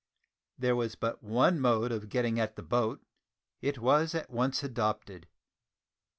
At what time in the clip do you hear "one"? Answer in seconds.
1.21-1.59